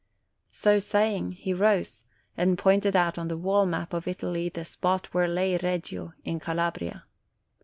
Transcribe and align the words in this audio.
So 0.51 0.79
saying, 0.79 1.33
he 1.33 1.53
rose 1.53 2.05
and 2.35 2.57
pointed 2.57 2.95
out 2.95 3.19
on 3.19 3.27
the 3.27 3.37
wall 3.37 3.67
map 3.67 3.93
of 3.93 4.07
Italy 4.07 4.49
the 4.49 4.65
spot 4.65 5.13
where 5.13 5.27
lay 5.27 5.55
Reggio, 5.57 6.13
in 6.25 6.39
Calabria. 6.39 7.05